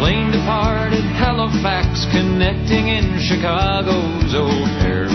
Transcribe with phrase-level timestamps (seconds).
[0.00, 5.10] Plane departed Halifax, connecting in Chicago's O'Hare.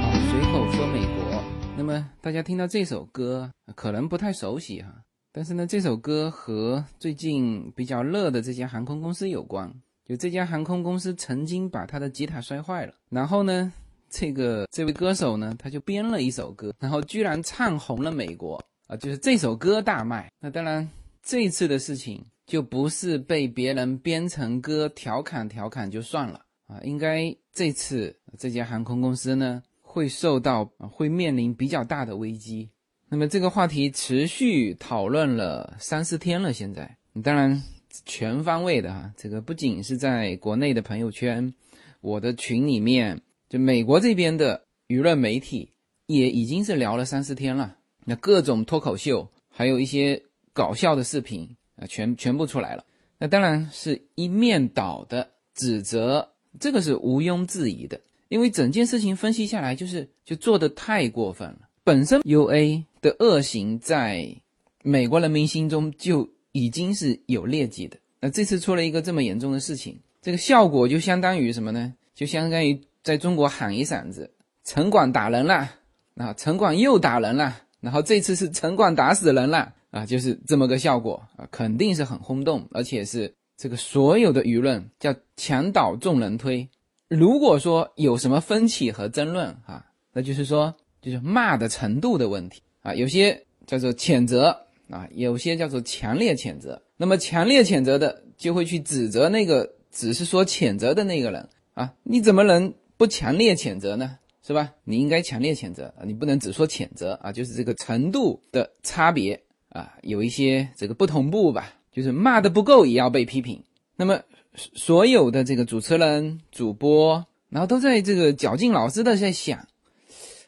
[0.00, 1.42] 好，随口说美国。
[1.76, 5.02] 那么大家听到这首歌，可能不太熟悉哈，
[5.32, 9.68] 但是呢，这首歌和最近比较热的这家航空公司有关。
[10.04, 13.72] 就这家航空公司曾经把他的吉他摔坏了，然后呢，
[14.08, 18.96] 这个这位歌手呢，他就编了一首歌，然后居然唱红了美国啊！
[18.96, 20.30] 就是这首歌大卖。
[20.38, 20.88] 那当然，
[21.24, 32.70] 这次的事情就不是被别人编成歌调侃调侃就算了啊，应该这次这家航空公司呢会受到会面临比较大的危机。
[33.08, 37.62] 那么这个话题持续讨论了三四天了，现在当然。
[38.04, 41.54] 全方位的哈，这个不仅是在国内的朋友圈，
[42.02, 45.72] 我的群里面，就美国这边的舆论媒体
[46.04, 47.78] 也已经是聊了三四天了。
[48.04, 52.84] 那各种脱口秀，还有一些搞笑的视频啊，全全部出来了。
[53.18, 58.00] 那当然是一面倒的指责，这个是毋庸置疑的。
[58.28, 61.60] 因为整件事情分析下来，就是就做的太过分了。
[61.84, 64.36] 本身 U A 的恶行在
[64.82, 66.28] 美国人民心中就。
[66.56, 71.92] 已经是有劣迹的，那这次出了一个这么严重的事情，这个效果就相当于什么呢？
[72.14, 74.32] 就相当于在中国喊一嗓子
[74.64, 75.70] “城管打人了”，
[76.16, 86.68] 啊，城管又打人了，然后这次是城管打死人了啊，就是这么个效果啊，肯定是很轰动，而且是这个所有的舆论叫墙倒众人推。
[87.08, 94.62] 如果说有什么分歧和争论啊，那就是说就是骂的程度的问题啊，有些叫做谴责。
[94.88, 104.16] 啊，有些叫做强烈谴责，那么强烈谴责的就会去指责那个只是说谴责的那个人啊，你怎么能不强烈谴责呢？
[104.46, 104.72] 是吧？
[104.84, 109.42] 你应该强烈谴责啊，你不能只说谴责啊，就是这个程度的差别
[109.76, 113.62] 啊，有一些这个不同步吧，就是骂的不够也要被批评。
[113.96, 114.20] 那么
[114.54, 119.66] 所有的这个主持人、主播，然后都在这个绞尽脑汁的在想。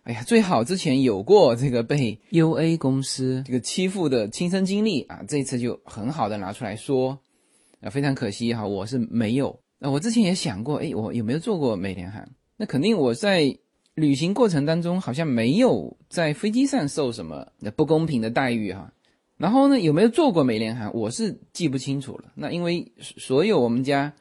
[0.05, 7.19] 哎呀，最好之前有过这个被 U A 公司这个欺负的亲身经历啊，这次就很好的拿出来说，
[7.83, 9.61] 啊，非常可惜哈，我是没有。
[9.79, 12.27] 那我之前也想过，哎，我有没有做过美联航？
[12.57, 13.55] 那肯定我在
[13.95, 18.91] 旅行过程当中好像没有在飞机上受什么不公平的待遇哈。
[19.39, 20.93] 然后呢，有没有做过美联航？
[20.93, 22.33] 我是记不清楚了。
[22.35, 24.13] 那因为所有我们家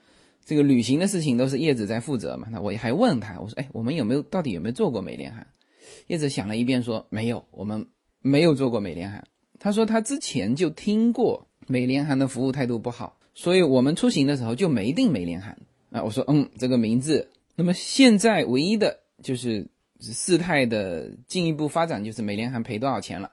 [0.45, 5.45] 这个旅行的事情都是叶子在负责嘛，那我还问他，我说，哎，我们有没有到底有没有做过美联航？
[6.05, 7.87] 叶子想了一遍，说：“没有，我们
[8.21, 9.23] 没有做过美联航。”
[9.59, 15.57] 他说他之前就听过美联航的服务态度不好，所以我们出行的时候就没订美联航
[15.89, 16.03] 啊。
[16.03, 19.67] 我说：“嗯，这个名字。”那么现在唯一的就是
[19.99, 23.31] 事态的进一步发展，就是美联航赔多少钱了？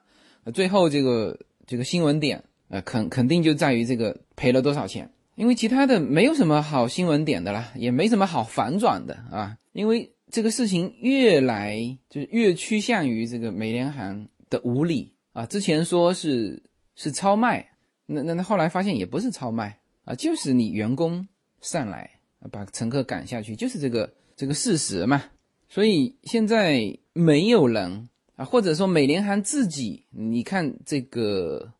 [0.53, 10.11] 最后这个这个新闻点，呃，肯肯定就在于这个赔了多少钱，因为其他的没有什么好新闻点的啦，也没什么好反转的啊，因为。
[10.31, 11.77] 这个事情越来
[12.09, 15.45] 就是越趋向于这个美联航的无理啊！
[15.45, 16.61] 之前说是
[16.95, 17.65] 是超卖，
[18.07, 21.25] 那那那后来发现也不是超卖啊，就是你员工
[21.61, 22.09] 上来
[22.51, 25.23] 把乘客赶下去，就是这个这个事实嘛。
[25.69, 26.81] 所以现在
[27.13, 31.71] 没有人啊，或者说美联航自己，你看这个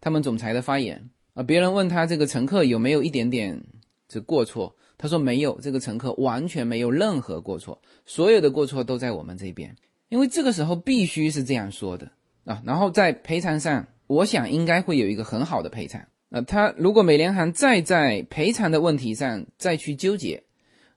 [0.00, 3.62] 他们总裁的发言啊，别人问他这个乘客有没有一点点
[4.08, 4.74] 这过错。
[5.02, 9.74] 他说没有，这个乘客完全没有任何过错，所有的过错都在我们这边，
[10.10, 12.12] 因为这个时候必须是这样说的
[12.44, 12.60] 啊。
[12.66, 16.02] 然后在赔偿上，我想应该会有一个很好的赔偿。
[16.28, 20.42] 那他如果美联航再在赔偿的问题上再去纠结，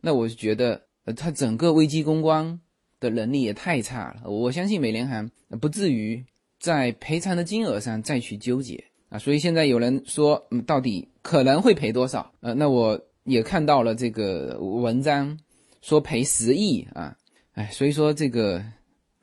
[0.02, 2.60] 那我就觉得呃，他整个危机公关
[3.04, 4.30] 的能力也太差了。
[4.30, 5.30] 我相信美联航
[5.62, 6.26] 不至于
[6.60, 9.20] 在赔偿的金额上再去纠结啊。
[9.20, 12.32] 所以现在有人说，嗯，到底可能会赔多少？
[12.42, 13.00] 呃，那我。
[13.26, 15.40] 也看到了这个文章，
[15.82, 17.16] 说赔十亿啊，
[17.54, 18.62] 哎，所以说这个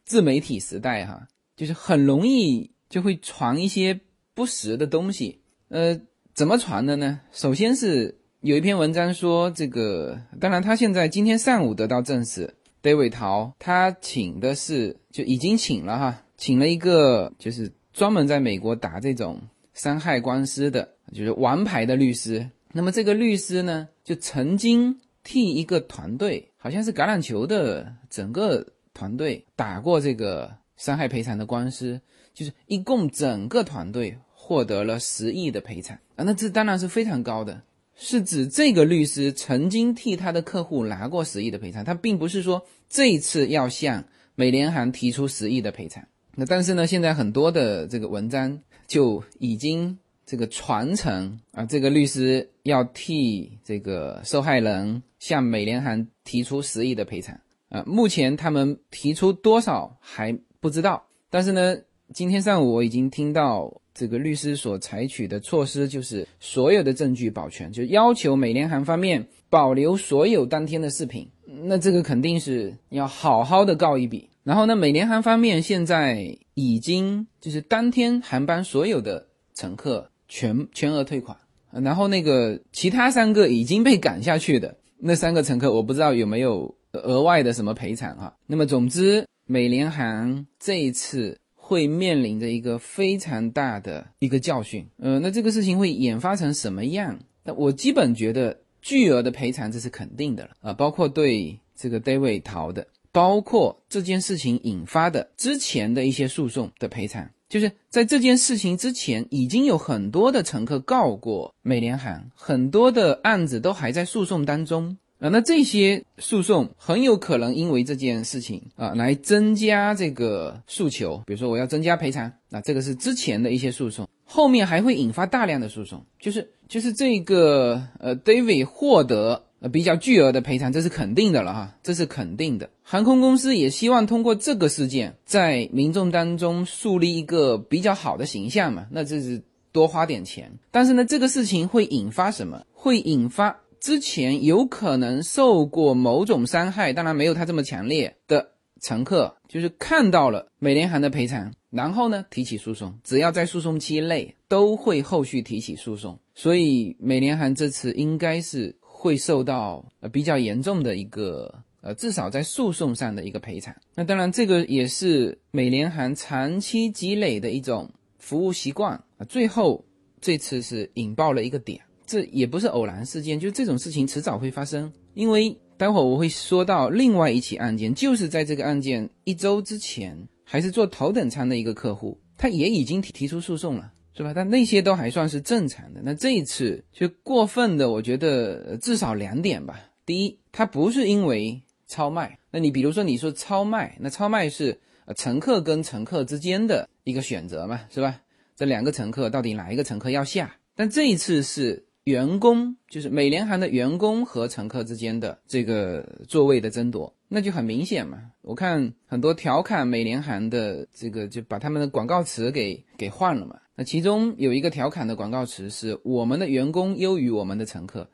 [0.06, 4.00] 自媒体时代哈，就是很容易就会传一些
[4.33, 5.43] 不实的东西。
[5.69, 6.00] 呃，
[6.33, 7.21] 怎么传的呢？
[7.31, 19.41] 首先是有一篇文章说这个，当然他现在今天上午得到证实，David 陶他请的是就已经请了哈，请了一个就是专门在美国打这种
[19.75, 22.49] 伤害官司的，就是王牌的律师。
[22.73, 32.00] 那么这个律师呢，就曾经替一个团队，好像是橄榄球的整个团队打过这个伤害赔偿的官司，
[32.33, 36.25] 就是一共整个团队获得了十亿的赔偿啊！
[36.25, 37.61] 那这当然是非常高的，
[38.00, 44.02] 是指这个律师曾经替他的客户拿过十亿的赔偿，他并不是说这一次要向
[44.35, 46.02] 美联航提出十亿的赔偿。
[46.35, 48.58] 那但是呢，现在很多的这个文章
[48.88, 49.97] 就已经。
[50.26, 57.37] 这个传承啊，这个律师要替这个受害人向美联航提出十亿的赔偿
[57.69, 57.82] 啊。
[57.85, 61.76] 目前他们提出多少还不知道，但是呢，
[62.12, 71.29] 今天上午我已经听到这个律师所采取的措施就是所有的证据保全，就要求美联航方面保留所有当天的视频。
[71.62, 74.29] 那这个肯定是要好好的告一笔。
[74.43, 81.37] 然后呢，美联航方面现在已经就是当天航班所有的乘客全全额退款，
[81.71, 88.35] 然后那个其他三个已经被赶下去的那三个乘客，我不知道有没有额外的什么赔偿啊。
[88.47, 91.39] 那么总之，美联航这一次
[91.70, 94.84] 会面临着一个非常大的一个教训。
[94.96, 97.17] 呃，那这个事情会演发成什么样？
[97.44, 102.84] 那我基本觉得巨额的赔偿这是肯定的了啊，包括对这个 David 逃的。
[103.12, 115.28] 包括这件事情引发的之前的一些诉讼的赔偿，就是在这件事情之前，已经有很多的乘客告过美联航，很多的案子都还在诉讼当中啊。
[115.28, 129.44] 那这些诉讼很有可能因为这件事情啊，来增加这个诉求，比如说我要增加赔偿，那这个是之前的一些诉讼，后面还会引发大量的诉讼，就是就是这个呃，David 获得。
[129.62, 132.70] 呃，比较巨额的赔偿，这是肯定的了哈，这是肯定的。
[132.82, 140.50] 航空公司也希望通过这个事件，在民众当中树立一个比较好的形象嘛，那这是多花点钱。
[140.70, 142.62] 但是呢，这个事情会引发什么？
[142.73, 156.21] 会引发之前有可能受过某种伤害，当然没有他这么强烈的乘客，就是看到了美联航的赔偿，然后呢提起诉讼，只要在诉讼期内，都会后续提起诉讼。
[156.35, 158.77] 所以美联航这次应该是。
[159.03, 163.75] 会受到呃比较严重的一个呃至少在诉讼上的一个赔偿。
[163.94, 169.25] 那当然这个也是美联航长期积累的一种服务习惯啊。
[169.26, 169.83] 最后
[170.21, 171.81] 这次是引爆了一个点，
[172.11, 174.93] 这也不是偶然事件，就这种事情迟早会发生。
[175.15, 183.93] 因为待会我会说到另外一起案件，就是在这个案件一周之前，还是做头等舱的一个客户，他也已经提提出诉讼了。
[184.12, 184.33] 是吧？
[184.35, 186.01] 但那些都还算是正常的。
[186.03, 189.81] 那这一次就过分的，我觉得至少两点吧。
[190.05, 192.37] 第一，他不是因为超卖。
[192.51, 194.79] 那你比如说，你说超卖，那超卖是
[195.17, 198.21] 乘客跟乘客之间的一个选择嘛，是吧？
[198.57, 200.55] 这两个乘客到底哪一个乘客要下？
[200.75, 208.19] 但这一次是员工，就是美联航的员工和乘客之间的这个座位的争夺，那就很明显嘛。
[208.43, 213.56] 我看很多调侃美联航的这个，就把他们的广告词给给换了嘛。
[213.76, 218.08] 那其中有一个调侃的广告词是“我们的员工优于我们的乘客”，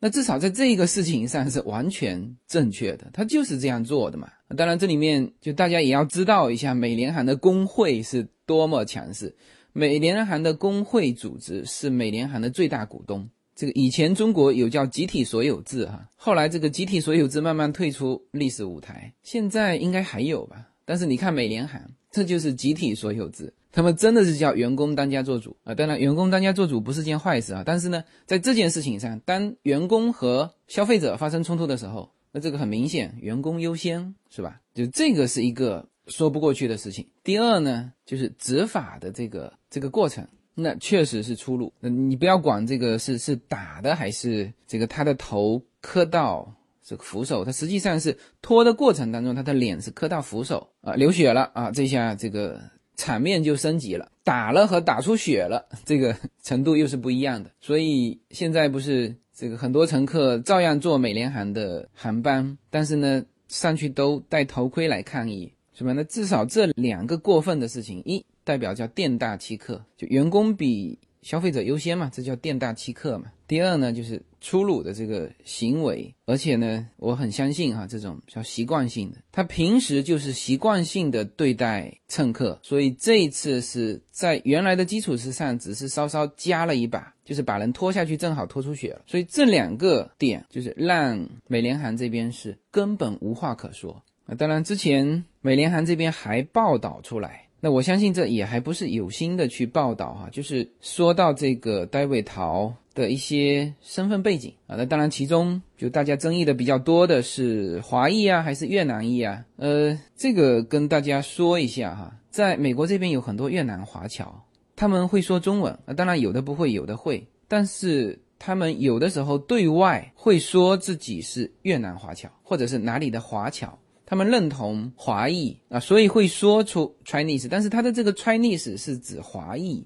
[0.00, 4.30] 那至少在这个事情上是完全正确的，他就是这样做的嘛。
[4.56, 9.36] 当然，这里面就大家也要知道一下，美联航的工会是多么强势。
[9.72, 13.28] 美联航的工会组织是美联航的最大股东。
[13.54, 20.68] 这个以前中国有叫集体所有制哈，后来这个集体所有制慢慢退出历史舞台，现在应该还有吧？
[20.84, 23.52] 但是你看美联航，这就是集体所有制。
[23.70, 25.74] 他们真的是叫员工当家做主啊！
[25.74, 27.62] 当然，员工当家做主不是件坏事啊。
[27.64, 34.60] 但是呢，在这件事情上，当员工和消费者发生冲突的时候，那这个很明显，员工优先是吧？
[34.74, 37.06] 就这个是一个说不过去的事情。
[37.22, 41.72] 第二呢，就是执法的这个这个过程，那确实是出路。
[41.80, 52.60] 那你不要管这个是是打的还是这个他的头磕到这个扶手，他实际上是拖的过程当中，他的脸是磕到扶手啊，流血了啊，这下这个。
[53.00, 57.48] 场面就升级了，打了和打出血了， 这个程度又是不一样的。
[57.60, 65.92] 所以现在不是这个很多乘客照样坐美联航的航班，但是呢上去都戴头盔来抗议，是吧？
[65.92, 73.26] 那至少这两个过分的事情，一代表叫店大欺客，就员工比消费者优先嘛，这叫店大欺客嘛。
[73.46, 89.02] 第二呢，就是粗鲁的这个行为，而且呢，我很相信哈，这种叫习惯性的，他平时就是习惯性的对待乘客，所以这一次是在原来的基础之上，只是稍稍加了一把，就是把人拖下去，正好拖出血了。
[89.06, 94.36] 所以这两个点就是让美联航这边是根本无话可说啊。
[94.36, 97.42] 当然，之前美联航这边还报道出来。
[97.60, 109.44] 那我相信这也还不是有心的去报道哈，就是说到这个戴维陶的一些身份背景啊，那当然其中就大家争议的比较多的是华裔啊还是越南裔啊？
[109.56, 114.40] 呃，这个跟大家说一下哈，在美国这边有很多越南华侨，
[114.76, 123.76] 他们会说中文啊，当然有的不会，有的会，但是他们有的时候对外会说自己是越南华侨，或者是哪里的华侨。
[124.10, 129.84] 他们认同华裔啊，所以会说出 Chinese，但是他的这个 Chinese 是指华裔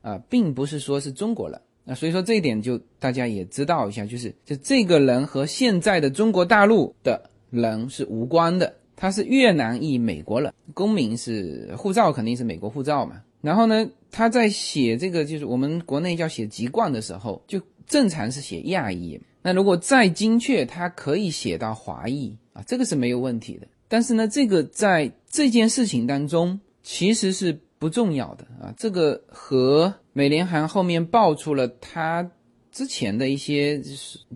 [0.00, 1.60] 啊，并不是说是中国人。
[1.84, 13.22] 那所以说这一点就大家也知道一下，就是就这个人和现在的中国大陆的人是无关的，他是越南裔美国人，公民是护照肯定是美国护照嘛。
[13.42, 19.20] 然后呢，他在写这个就是我们国内叫写籍贯的时候，就正常是写亚裔。
[19.42, 23.66] 那如果再精确，他可以写到华裔啊，这个是没有问题的。
[23.86, 28.74] 但是呢，这个在这件事情当中其实是不重要的啊。
[28.76, 32.28] 这个和美联航后面爆出了他
[32.72, 33.80] 之前的一些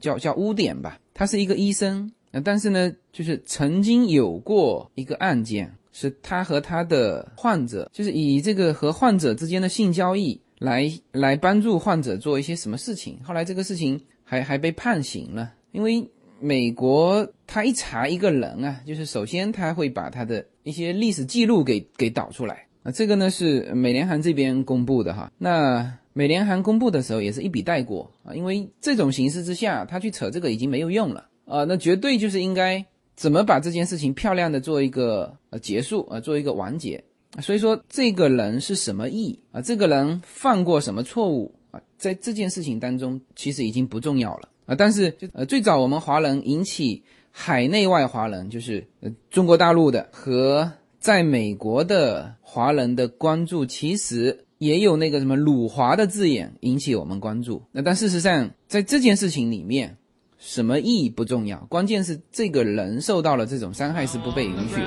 [0.00, 0.99] 叫叫污点吧。
[1.12, 13.19] 他是一个医生啊，但是呢，就是曾经有过一个案件，是他和他的患者，就是以这个和患者之间的性交易来来帮助患者做一些什么事情。
[13.25, 16.09] 后来这个事情还还被判刑了，因为。
[16.42, 25.30] 美国他一查一个人啊，就是首先他会把他的一些历史记录给给导出来啊，这个呢是美联航这边公布的哈。
[25.38, 32.84] 那美联航公布的时候也是一笔带过啊，因为这种形式之下，他去扯这个已经没有用了啊，那绝对就是应该
[33.14, 37.02] 怎么把这件事情漂亮的做一个呃结束啊，做一个完结。
[37.40, 39.62] 所以说这个人是什么意啊？
[39.62, 41.80] 这个人犯过什么错误啊？
[41.96, 44.49] 在这件事情当中，其实已经不重要了。
[44.76, 57.62] 但是就呃，最早我们华人引起海内外华人，就是呃中国大陆的和在美国的华人的关注，其实也有那个什么辱华的字眼引起我们关注。
[57.73, 59.97] 那但事实上，在这件事情里面，
[60.38, 64.87] 什么意义不重要，关键是这个人受到了这种伤害是不被允许的。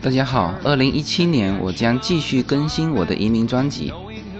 [0.00, 3.92] 大家好，二零一七年我将继续更新我的移民专辑。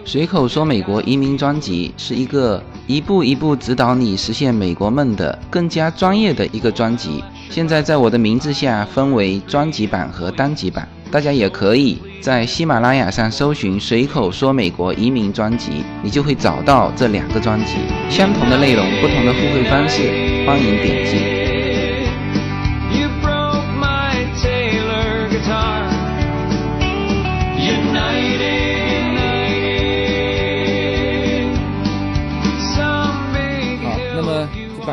[0.04, 7.22] 随口说美国移民专辑是一个一步一步指导你实现美国梦的更加专业的一个专辑。
[7.50, 17.74] 现在在我的名字下分为专辑版和单集版，大家也可以在喜马拉雅上搜寻“随口说美国移民专辑”，你就会找到这两个专辑，
[18.08, 21.37] 相同的内容，不同的付费方式，欢迎点击。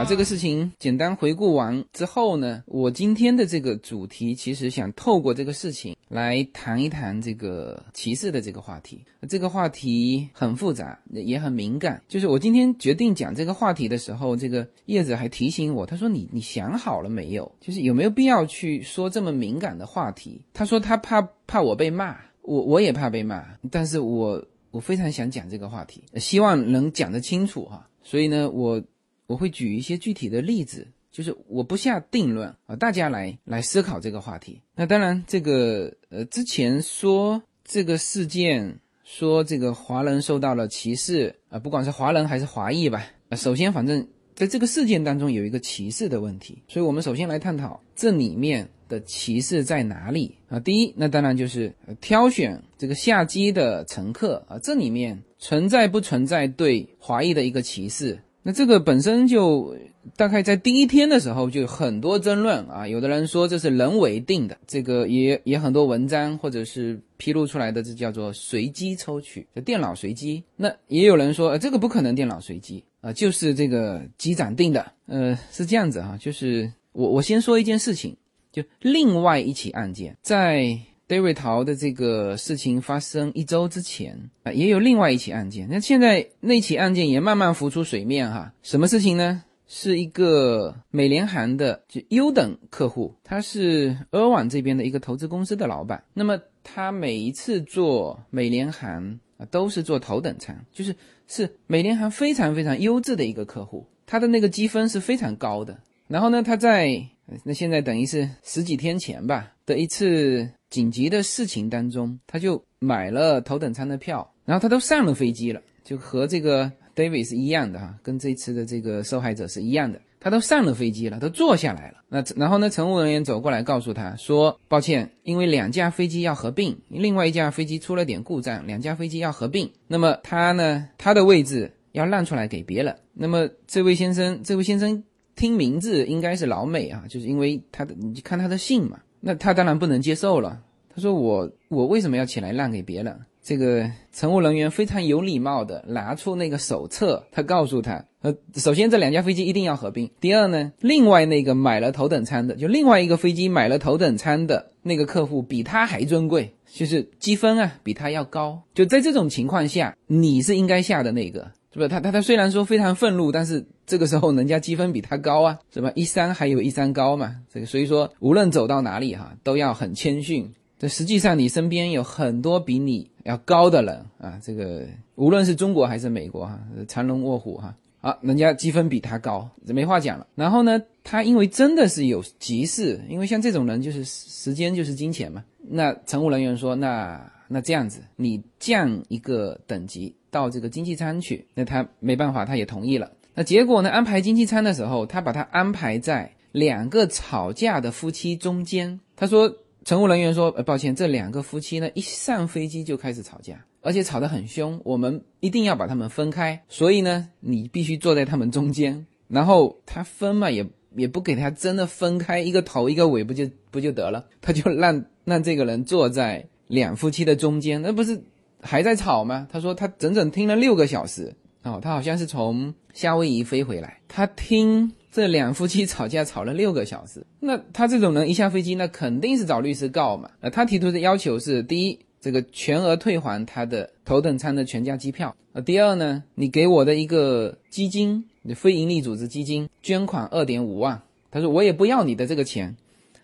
[0.07, 9.03] 这个事情简单回顾完之后呢，我今天的这个主题其实想透过这个事情来谈一谈这个歧视的这个话题。
[9.27, 12.00] 这个话题很复杂，也很敏感。
[12.07, 17.51] 就是我今天决定讲这个话题的时候，这个叶子还提醒我，他说：“你你想好了没有？
[17.59, 27.89] 就是有没有必要去说这么敏感的话题？”他说他怕怕我被骂，我我也怕被骂，但是我我非常想讲这个话题，希望能讲得清楚哈。
[28.03, 28.79] 所以呢，我。
[29.27, 34.62] 我会举一些具体的例子，就是我不下定论啊，大家来来思考这个话题。
[34.75, 43.08] 那当然，这个呃，之前说这个事件，说这个华人受到了歧视啊，不管是华人还是华裔吧。
[43.29, 50.60] 啊，首先，反正在这个事件当中有一个歧视的问题，所以我们首先来探讨这里面的歧视在哪里啊？
[50.60, 58.20] 第一，那当然就是挑选这个下机的乘客啊，这里面存在不存在对华裔的一个歧视？
[58.48, 59.75] 那这个本身就
[60.16, 70.44] 大概在第一天的时候就有很多争论啊，有的人说这是人为定的，这个也也很多文章或者是披露出来的，这叫做随机抽取，就电脑随机。
[70.56, 74.92] 那也有人说，呃，这个不可能电脑随机啊，就是这个机长定的。
[75.08, 78.16] 呃，是这样子哈，就是我我先说一件事情，
[78.52, 80.80] 就另外一起案件在。
[81.07, 85.67] 戴瑞陶的这个事情发生一周之前啊，也有另外一起案件。
[85.69, 88.51] 那现在那起案件也慢慢浮出水面哈。
[88.63, 89.43] 什么事情呢？
[89.67, 96.03] 是一个美联航的就优等客户，他是俄网这边的一个投资公司的老板。
[96.13, 100.95] 那么他每一次做美联航啊，都是做头等舱，就是
[101.27, 105.79] 是美联航非常非常优质的一个客户，他的那个积分是非常高的。
[106.07, 107.03] 然后呢，他在
[107.43, 110.50] 那现在等于是十几天前吧的一次。
[110.75, 122.03] 紧急的事情当中，他就买了头等舱的票，然后他都上了飞机了，就和这个 David 是一样的哈，跟这次的这个受害者是一样的，他都上了飞机了，都坐下来了。
[122.10, 129.72] 那然后呢，乘务人员走过来告诉他说：“抱歉，因为两架飞机要合并，另外一架飞机出了点故障，两架飞机要合并。
[129.88, 132.94] 那么他呢，他的位置要让出来给别人。
[133.13, 135.01] 那么这位先生，这位先生
[135.38, 140.62] 听名字应该是老美啊，就是因为他的，你看他的姓嘛。”那他当然不能接受了。
[140.94, 143.20] 他说：“我我为什么要起来让给别人？
[143.41, 150.10] 这个乘务人员非常有礼貌的拿出那个手册，他告诉他，呃，首先这两架飞机一定要合并。
[150.20, 158.62] 第二呢，另外那个买了头等舱的，就另外一个飞机买了头等舱的那个客户比他还尊贵，就是积分啊比他要高。
[158.75, 161.89] 就在这种情况下，你是应该下的那个，是不是？
[161.89, 165.91] 他他他虽然说非常愤怒，但是这个时候人家积分比他高啊，是吧？
[165.94, 170.50] 一山还有一山高嘛，这个所以说无论走到哪里哈，都要很谦逊。
[170.79, 174.39] 这实际上，你身边有很多比你要高的人啊！
[174.41, 180.27] 这个无论是中国还是美国哈，藏龙卧虎哈，啊，人家积分比他高，这没话讲了。
[180.36, 185.44] 然后呢，他因为真的是有急事，因为像这种人就是时间就是金钱嘛。
[185.60, 193.10] 那乘务人员说：“那那这样子，你降一个等级到这个经济舱去。”那他没办法，他也同意了。
[193.34, 193.89] 那结果呢？
[193.89, 199.00] 安排经济舱的时候，他把他安排在两个吵架的夫妻中间。
[199.15, 199.56] 他说。
[199.88, 204.82] 乘务人员说：“呃，抱歉，这两个夫妻呢，一上飞机就开始吵架，而且吵得很凶。
[204.84, 209.06] 我们一定要把他们分开，所以呢，你必须坐在他们中间。
[209.27, 210.65] 然后他分嘛，也
[210.96, 214.25] 也不给他真的分开，一个头一个尾，不就不就得了？
[214.42, 218.20] 他就让让这个人坐在两夫妻的中间，那不是
[218.65, 219.48] 还在吵吗？
[219.51, 230.29] 他说他整整听了六个小时哦，他好像是从夏威夷飞回来，他听。”这两夫妻吵架吵了六个小时， 那他这种人一下飞机，那肯定是找律师告嘛。
[230.41, 241.01] 呃，他提出的要求是：第一，这个全额退还他的头等舱的全价机票；呃，第二呢，你给我的一个基金，非营利组织基金捐款二点五万。
[241.31, 242.75] 他说我也不要你的这个钱，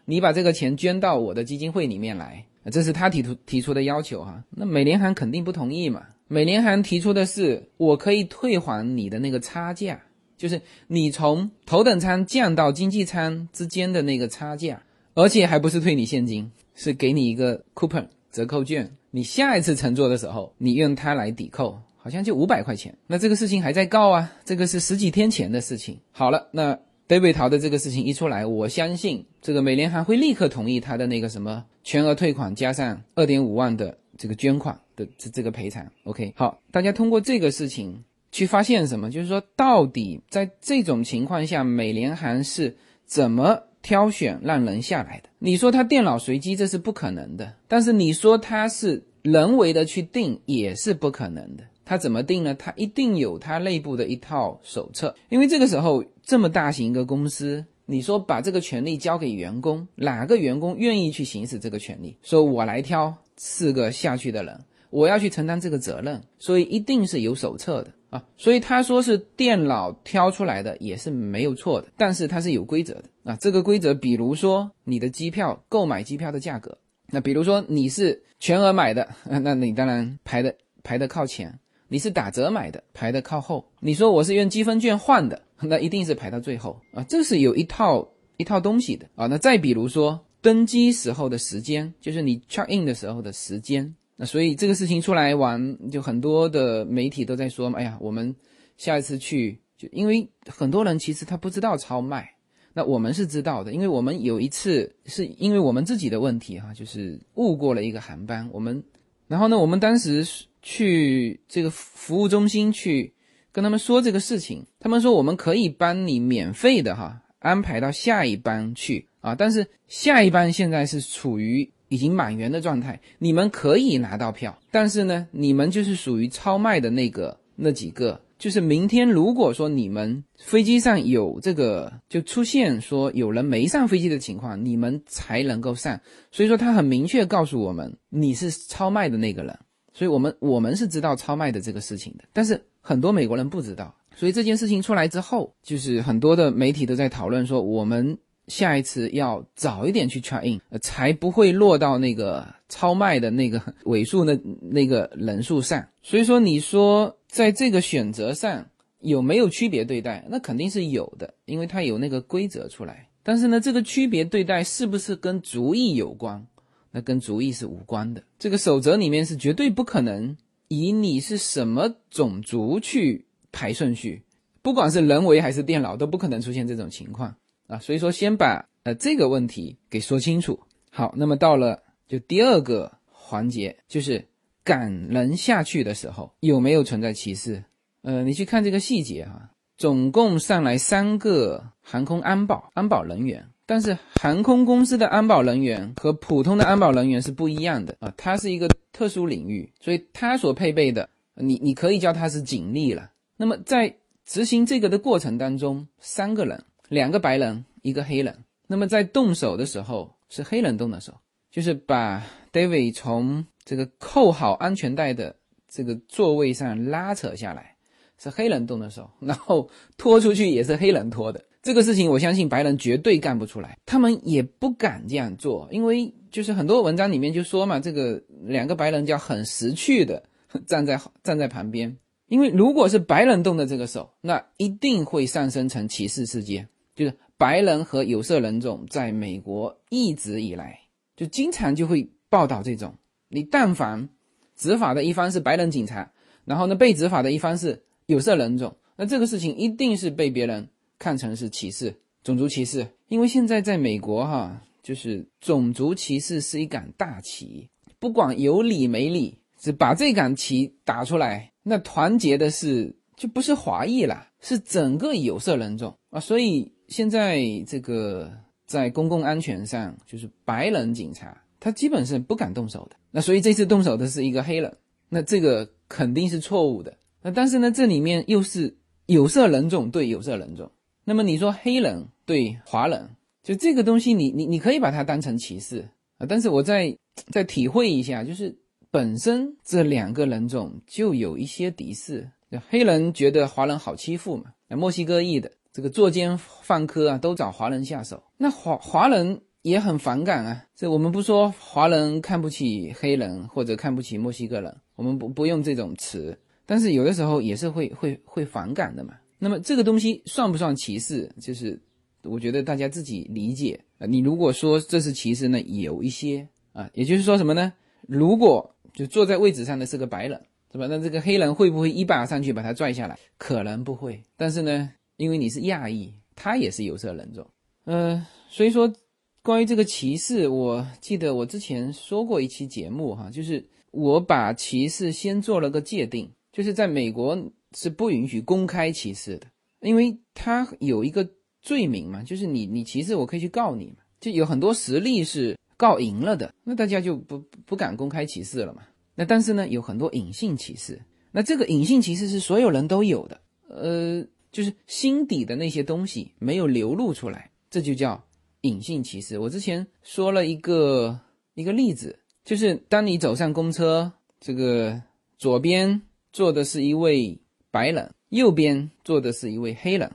[0.06, 2.46] 你把这个钱捐到我的基金会里面来。
[2.70, 4.44] 这是他提出提出的要求哈。
[4.50, 6.04] 那美联航肯定不同意嘛。
[6.28, 10.02] 美联航提出的是，我可以退还你的那个差价。
[10.38, 14.82] 就是你从头等舱降到经济舱之间的那个差价，
[15.14, 18.90] 而且还不是退你现金，是给你一个 coupon 折扣券。
[19.12, 22.98] 你下一次乘坐的时候，你用它来抵扣，好像就五百块钱。
[23.06, 26.00] 那这个事情还在告啊，这个是十几天前的事情。
[26.12, 35.86] 好了，那 David 逃的这个事情一出来，我相信这个美联航会立刻同意他的那个什么全额退款加上二点五万的这个捐款的这这个赔偿。
[36.04, 38.04] OK，好，大家通过这个事情。
[38.34, 39.12] 去发现什么？
[39.12, 42.74] 就是说，到底在这种情况下，美联航是
[43.06, 45.28] 怎么挑选让人下来的？
[45.38, 51.66] 你说他电脑随机，这是不可能的；但是你说他是人为的去定，也是不可能的。
[51.84, 52.56] 他怎么定呢？
[52.56, 55.14] 他一定有他内部的一套手册。
[55.28, 62.16] 因为这个时候这么大型一个公司，你说把这个权利交给员工，哪个员工愿意去行使这个权利？
[62.24, 64.58] 说我来挑四个下去的人，
[64.90, 67.92] 我要去承担这个责任，所以一定是有手册的。
[68.12, 73.38] 啊，所以他说是电脑挑出来的也是没有错的，但是它是有规则的啊。
[73.42, 76.78] 这个规则，比如说你的机票购买机票的价格，
[77.08, 81.50] 那比如说你是全额买的， 那你当然排的排的靠前；
[81.92, 83.66] 你是打折买的，排的靠后。
[83.82, 87.04] 你说我是用积分券换的，那一定是排到最后啊。
[87.04, 89.28] 这是有一套一套东西的啊。
[89.28, 93.94] 那再比如说登机时候的时间，就是你 check in 的时候的时间。
[94.16, 98.34] 那所以这个事情出来玩，就很多的媒体都在说，哎呀，我们
[98.78, 102.34] 下一次去，就因为很多人其实他不知道超卖，
[102.72, 108.82] 那我们是知道的，因为我们有一次是因为我们自己的问题哈，就是误过了一个航班，我们，
[109.28, 110.26] 然后呢，我们当时
[110.62, 113.14] 去这个服务中心去
[113.52, 121.72] 跟他们说这个事情，他们说我们可以帮你免费的哈安排到下一班去啊，但是下一班现在是处于。
[121.92, 136.00] 已经满员的状态，你们可以拿到票，但是呢，你们就是属于超卖的那个那几个，就是明天如果说你们飞机上有这个就出现说有人没上飞机的情况，你们才能够上。
[136.32, 139.60] 所以说他很明确告诉我们，你是超卖的那个人，
[139.94, 148.18] 所以我们我们是知道超卖的这个事情的，但是很多美国人不知道，所以这件事情出来之后，就是很多的媒体都在讨论说我们。
[148.48, 155.88] 下一次要早一点去 try in，才不会落到那个超卖的那个 尾数那那个人数上。
[156.02, 158.66] 所以说，你说在这个选择上
[159.00, 160.26] 有没有区别对待？
[160.28, 163.08] 那肯定是有的，因为它有那个规则出来。
[163.24, 166.46] 但是呢，这个区别对待是不是跟族裔有关？
[166.92, 168.24] 那跟族裔是无关的。
[168.38, 170.36] 这个守则里面是绝对不可能
[170.68, 174.24] 以你是什么种族去排顺序，
[174.62, 177.36] 不管是人为还是电脑，都不可能出现这种情况。
[177.68, 180.60] 啊，所以说先把呃这个问题给说清楚。
[180.90, 184.28] 好，那么到了就第二个环节，就是
[184.64, 187.64] 赶人下去的时候有没有存在歧视？
[188.02, 193.48] 呃，你去看这个细节哈，总共上来三个航空安保安保人员。
[193.72, 203.10] 但是航空公司的安保人员和普通的安保人员是不一样的啊，它是一个特殊领域，所以它所配备的，你你可以叫它是警力了。
[203.38, 208.44] 那么在执行这个的过程当中，三个人，两个白人，一个黑人。
[208.68, 211.14] 那么在动手的时候，是黑人动的手，
[211.50, 215.34] 就是把 David 从这个扣好安全带的
[215.70, 217.78] 这个座位上拉扯下来，
[218.18, 221.42] 是黑人动的手，然后拖出去也是黑人拖的。
[221.62, 230.24] 这个事情我相信白人绝对干不出来，他们也不敢这样做，因为就是很多文章里面就说嘛，这个两个白人叫很识趣的
[230.66, 231.96] 站在站在旁边，
[232.28, 240.80] 因为如果是白人动的这个手，那一定会上升成歧视事件，就是白人和有色人种在美国一直以来
[241.16, 242.96] 就经常就会报道这种，
[243.30, 244.10] 你但凡
[244.56, 246.12] 执法的一方是白人警察，
[246.44, 250.68] 然后呢被执法的一方是有色人种，那这个事情一定是被别人。
[251.02, 251.92] 看成是歧视，
[252.24, 266.20] 种族歧视，因为现在在美国哈，就是种族歧视是一杆大旗，不管有理没理，只把这杆旗打出来，那团结的是就不是华裔了，是整个有色人种啊。
[266.20, 268.32] 所以现在这个
[268.68, 272.96] 在公共安全上，就是白人警察他基本是不敢动手的。
[273.10, 274.78] 那所以这次动手的是一个黑人，
[275.10, 276.96] 那这个肯定是错误的。
[277.24, 280.72] 那但是呢，这里面又是有色人种对有色人种。
[281.12, 283.10] 那么你说黑人对华人，
[283.44, 285.86] 就这个东西，你你你可以把它当成歧视
[286.18, 286.26] 啊。
[286.26, 286.98] 但是我再
[287.34, 288.58] 再体会一下，就是
[288.90, 292.26] 本身这两个人种就有一些敌视，
[292.70, 294.54] 黑人觉得华人好欺负嘛。
[294.70, 300.66] 那墨西哥裔的这个作奸犯科啊，都找华人下手，那华华人也很反感啊。
[300.74, 309.16] 这我们不说华人看不起黑人或者看不起墨西哥人，我们不不用这种词，但是有的时候也是会会会反感的嘛。
[309.44, 311.28] 那么这个东西算不算歧视？
[311.40, 311.82] 就是
[312.22, 314.06] 我觉得大家自己理解啊。
[314.06, 317.74] 你如果说这是歧视呢，有一些啊，也就是说什么呢？
[318.08, 320.40] 如果就坐在位置上的是个白人，
[320.72, 320.86] 是吧？
[320.86, 323.18] 那这个黑人会不会一把上去把他拽下来？
[323.40, 324.22] 可能不会。
[324.38, 327.44] 但是呢，因为你是亚裔，他也是有色人种，
[327.86, 328.94] 嗯，所以说
[329.42, 337.36] 关于这个歧视，我记得我之前说过一期节目哈，就是我把歧视先做了个界定，就是在美国。
[337.74, 339.48] 是不允许公开歧视的，
[339.80, 341.28] 因为他有一个
[341.62, 348.84] 罪名嘛，就是你你歧视我可以去告你嘛，就有很多实例是告赢了的，那大家就不不敢公开歧视了嘛。
[349.16, 358.22] 那但是呢，有很多隐性歧视，那这个隐性歧视是所有人都有的，呃，就是心底的那些东西没有流露出来，这就叫
[358.62, 359.40] 隐性歧视。
[359.40, 361.20] 我之前说了一个
[361.54, 365.02] 一个例子，就是当你走上公车，这个
[365.38, 366.02] 左边
[366.34, 367.40] 坐的是一位。
[367.72, 370.12] 白人右边坐的是一位黑人，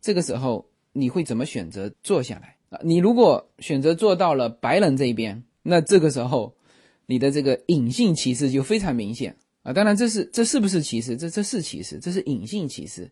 [0.00, 2.78] 这个时候你会怎么选择坐下来啊？
[2.84, 6.54] 你如果选择坐到了白人这一边，那这个时候
[7.06, 9.72] 你的这个隐性歧视就非常明显啊！
[9.72, 11.16] 当然，这是这是不是歧视？
[11.16, 13.10] 这这是歧视，这是隐性歧视，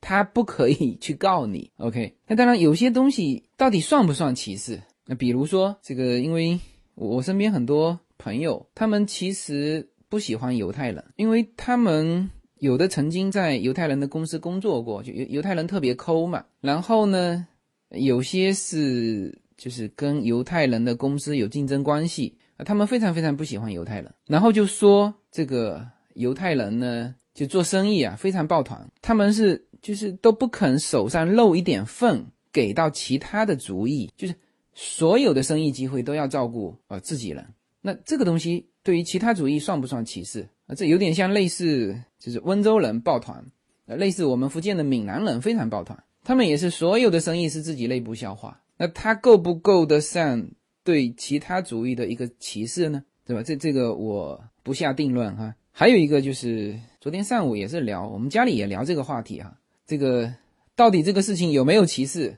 [0.00, 1.70] 他不可以去告你。
[1.76, 2.16] OK？
[2.26, 4.80] 那当然，有些东西到底算不算歧视？
[5.06, 6.58] 那比如说这个，因为
[6.94, 12.30] 我身边很多朋友，他们其实不喜欢犹太人，因为他们。
[12.64, 16.42] 有的曾经在犹太人的公司工作过，就犹犹太人特别抠嘛。
[16.62, 17.46] 然后呢，
[17.90, 24.10] 有些是就是跟犹太人的公司有竞争关系，他们非常非常不喜欢犹太人。
[24.26, 34.34] 然后就说这个犹太人呢，就做生意啊非常抱团，他们是就是都不肯手上露一点缝给到其他的族裔，就是
[34.72, 37.46] 所有的生意机会都要照顾啊自己人。
[37.82, 40.46] 那这个东西对于其他主义算不算歧视？
[40.66, 43.44] 啊，这有点像类似，就是温州人抱团，
[43.86, 48.60] 呃，类似我们福建的闽南人非常抱团，他们也是所有的生意是自己内部消化。
[48.76, 50.46] 那他够不够得上
[50.84, 53.02] 对其他主义的一个歧视呢？
[53.26, 53.42] 对吧？
[53.42, 55.54] 这这个我不下定论哈。
[55.70, 59.58] 还有一个就是昨天上午也是聊，我们家里也聊这个话题哈。
[59.86, 60.32] 这个
[60.76, 62.36] 到底这个事情有没有歧视？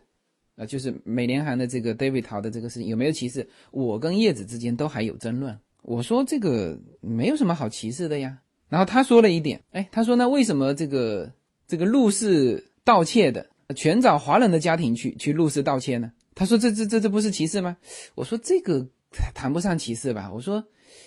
[0.57, 3.49] 啊，就是美联航的这个 David 逃的这个事情有没有歧视？
[3.73, 5.59] 我跟叶子之间都还有争论。
[5.87, 8.37] 我说这个没有什么好歧视的呀，
[8.69, 11.33] 然后他说了一点，哎，他说那为什么这个
[11.69, 16.11] 这个入室盗窃的全找华人的家庭去去入室盗窃呢？
[16.35, 17.77] 他说这这这这不是歧视吗？
[18.17, 18.85] 我说这个
[19.33, 20.65] 谈不上歧视吧，我说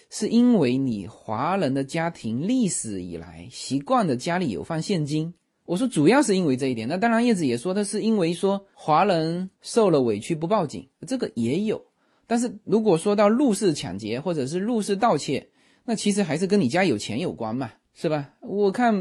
[0.10, 5.34] 是因为你华人的家庭历史以来习惯的家里有放现金，
[5.65, 6.88] 我说主要是因为这一点。
[6.88, 11.88] 那当然叶子也说的是因为说华人受了委屈不报警，这个也有。
[12.30, 15.50] 但是如果说到入室抢劫或者是入室盗窃，
[15.84, 18.30] 那其实还是跟你家有钱有关嘛，是吧？
[18.42, 18.94] 我看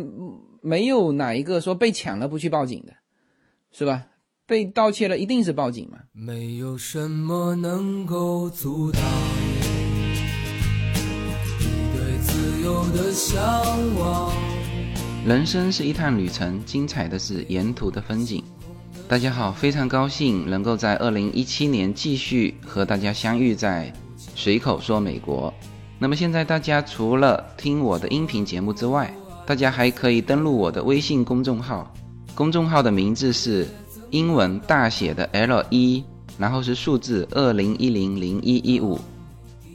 [0.62, 2.94] 没有哪一个说被抢了不去报警的，
[3.70, 4.06] 是吧？
[4.46, 5.98] 被盗窃了，一定是报警嘛。
[6.12, 9.02] 没有什么能够阻挡
[11.60, 13.38] 你对自由的向
[13.98, 14.32] 往。
[15.26, 18.42] 人生是一趟旅程，精彩的是沿途的风景。
[19.08, 23.90] 大家好，非常高兴能够在二零一七年继续和大家相遇在
[24.34, 25.52] 随口说美国。
[25.98, 29.10] 那么现在大家除了听我的音频节目之外，
[29.46, 31.90] 大家还可以登录我的微信公众号，
[32.34, 33.66] 公众号的名字是
[34.10, 36.04] 英文大写的 L 一，
[36.36, 39.00] 然后是数字二零一零零一一五，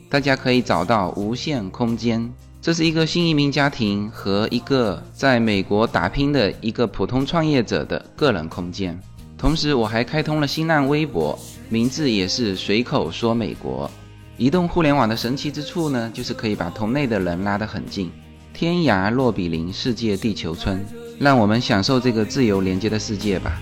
[0.10, 2.32] 大家可以找到无限空间。
[2.62, 8.98] 这是一个新移民家庭和一个在美国打拼的一个普通创业者的个人空间。
[9.44, 13.92] 同时，我还开通了新浪微博，名字也是随口说美国。
[14.38, 18.10] 移动互联网的神奇之处呢，就是可以把同类的人拉得很近，
[18.54, 20.82] 天涯若比邻，世界地球村，
[21.20, 23.62] 让我们享受这个自由连接的世界吧。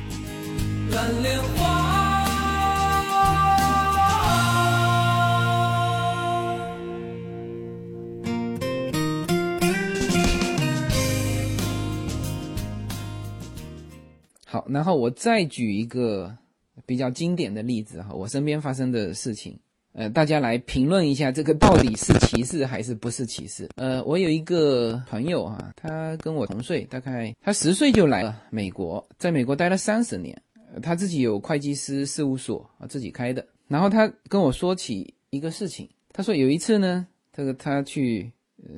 [0.91, 1.80] 蓝莲花。
[14.71, 16.35] 然后我再举一个
[16.85, 19.59] 比较经典的例子哈，我身边发生的事情，
[19.91, 23.67] 呃，大家来评论一下这个到底是歧视还是不是歧视？
[23.75, 30.41] 呃，我有一个朋友哈，他跟我同岁，大概他十岁就来了美国，在美国待了三十年，
[30.81, 33.45] 他自己有会计师事务所啊，自己开的。
[33.67, 38.31] 然后他跟我说起一个事情，他说有一次呢，这个他去
[38.63, 38.71] 呃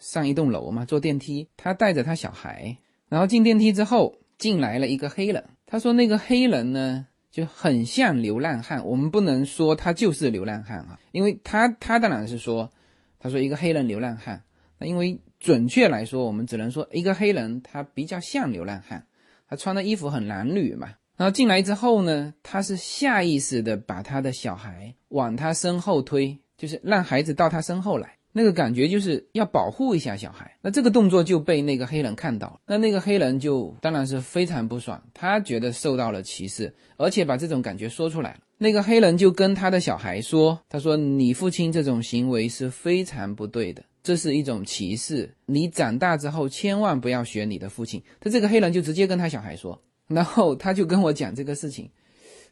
[0.00, 2.76] 上一栋楼嘛，坐电梯，他带着他小孩，
[3.08, 4.12] 然后进电梯之后。
[4.38, 12.72] 进来了一个黑人，他说那个黑人呢就很像流浪汉，我们不能说他就是流浪汉啊，因为他他当然是说，
[13.18, 14.42] 他说一个黑人流浪汉，
[14.78, 19.04] 那因为准确来说，我们只能说一个黑人他比较像流浪汉，
[19.48, 20.94] 他穿的衣服很褴褛嘛。
[21.16, 28.17] 然后进来之后呢，他是下意识的把他的小孩往他身后推，就是让孩子到他身后来。
[28.38, 38.38] 那个感觉就是要保护一下小孩，那这个动作就被那个黑人看到了，那那个黑人就当然是非常不爽，他觉得受到了歧视，而且把这种感觉说出来了。
[38.56, 51.90] 那个黑人就跟他的小孩说：“他说你父亲这种行为是非常不对的，这是一种歧视，你长大之后千万不要学你的父亲。”他这个黑人就直接跟他小孩说，然后他就跟我讲这个事情。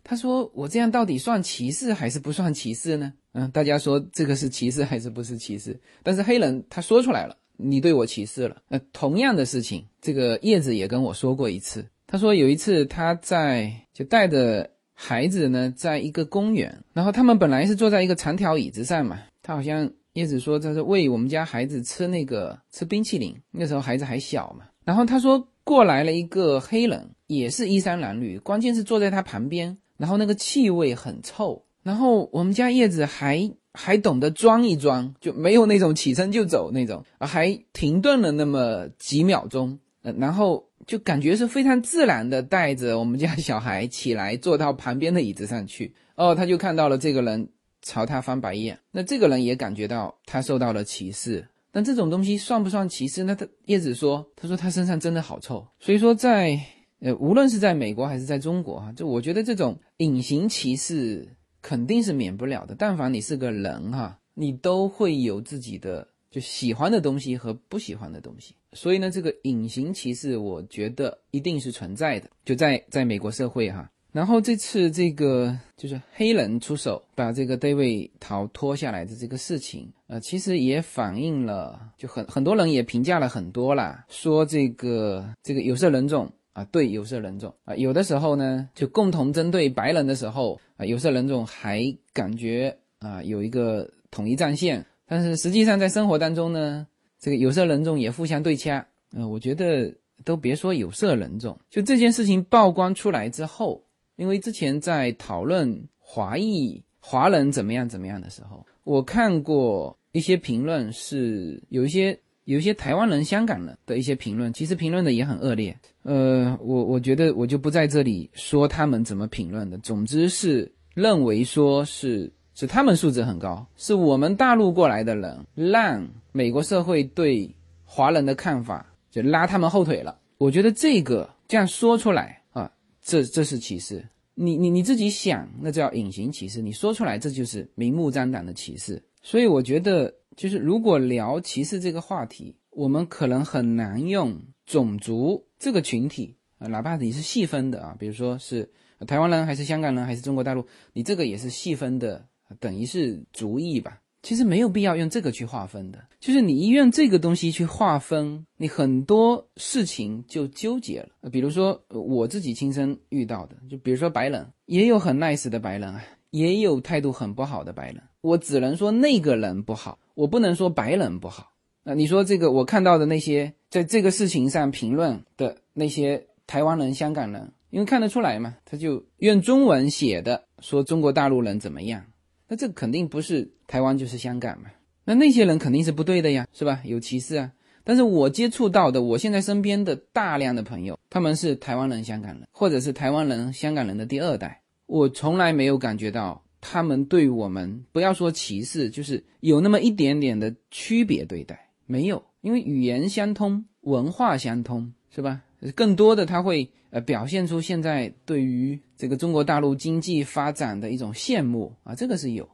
[0.02, 5.78] 他说：“我这样到底算歧视还是不算歧视呢？”嗯，大家说这个是歧视还是不是歧视？
[6.02, 8.56] 但是黑人他说出来了，你对我歧视了。
[8.66, 11.84] 那同样的事情，这个叶子也跟我说过一次。
[12.06, 19.20] 他说有一次他在就带着孩子呢，在一个公园，然后他们本来是坐在一个长条椅子上嘛。
[19.42, 24.64] 他好像叶子说他是喂我们家孩子吃那个吃冰淇淋，那时候孩子还小嘛。
[24.82, 29.76] 然后他说过来了一个黑人，也是衣衫褴褛，关键是坐在他旁边。
[29.98, 45.94] 然后那个气味很臭，然后我们家叶子还还懂得装一装，就没有那种起身就走那种，还停顿了那么几秒钟，然后就感觉是非常自然的带着我们家小孩起来坐到旁边的椅子上去。
[46.16, 47.48] 哦，他就看到了这个人
[47.82, 51.46] 朝他翻白眼，那这个人也感觉到他受到了歧视。
[51.70, 53.22] 但这种东西算不算歧视？
[53.22, 56.58] 那他叶子说，他说他身上真的好臭，所以说在。
[56.98, 61.28] 呃，无论是在美国还是在中国，哈，就我觉得这种隐形歧视
[61.62, 62.74] 肯定是免不了的。
[62.76, 68.54] 但凡你是个人，哈，你都会有自己的就喜欢的东西和不喜欢的东西。
[68.72, 73.90] 所以呢，这个隐形歧视，我觉得一定是存在的，就在在美国社会，哈。
[74.12, 86.32] 然后这次这个就是黑人出手把这个 David 逃脱下来的这个事情，呃，其实也反映了，就很很多人也评价了很多啦，说这个这个有色人种。
[86.56, 96.86] 啊，对有色人种啊，有的时候呢，就共同针对白人的时候啊，有色人种还感觉啊有一个统一战线，但是实际上在生活当中呢，
[97.20, 98.82] 这个有色人种也互相对掐。
[99.12, 103.84] 嗯，我觉得都别说有色人种，就这件事情曝光出来之后，
[104.16, 112.18] 因为之前在讨论华裔华人怎么样怎么样的时候，我看过一些评论，是有一些。
[112.46, 115.76] 有一些台湾人、香港人的一些评论，其实评论的也很恶劣。
[116.04, 119.76] 呃，我我觉得我就不在这里说他们怎么评论的。
[119.78, 127.52] 总之是认为说是是他们素质很高，是我们大陆过来的人让美国社会对
[127.84, 130.16] 华人的看法就拉他们后腿了。
[130.38, 132.70] 我觉得这个这样说出来啊，
[133.02, 134.06] 这这是歧视。
[134.36, 136.62] 你你你自己想，那叫隐形歧视。
[136.62, 139.02] 你说出来，这就是明目张胆的歧视。
[139.20, 140.14] 所以我觉得。
[140.36, 148.70] 就是如果聊歧视这个话题，我们可能很难用种族这个群体啊，哪怕你是细分的啊，比如说是
[149.06, 152.26] 台湾人还是香港人还是中国大陆，你这个也是细分的，
[152.60, 154.00] 等于是族裔吧。
[154.22, 161.30] 其实没有必要用这个去划分的，就是你一用这个东西去划分，你很多事情就纠结了。
[161.30, 168.02] 比如说我自己亲身遇到的，就比如说白人，也有很 nice 的白人啊，也有态度很不好的白人。
[168.20, 171.52] 我只能说那个人不好，我不能说白人不好。
[171.84, 182.02] 那你说这个我看到的那些在这个事情上评论的那些台湾人、香港人，因为看得出来嘛，他就用中文写的说中国大陆人怎么样。
[182.48, 184.70] 那这肯定不是台湾就是香港嘛？
[185.04, 186.80] 那那些人肯定是不对的呀，是吧？
[186.84, 187.52] 有歧视啊！
[187.84, 205.40] 但是我接触到的，我现在身边的大量的朋友，他们是台湾人、香港人，或者是台湾人、香港人的第二代，我从来没有感觉到他们对我们不要说歧视，就是有那么一点点的区别对待，没有，因为语言相通，文化相通，是吧？
[205.76, 212.48] 更多的他会呃表现出现在对于这个中国大陆经济发展的一种羡慕啊，这个是有。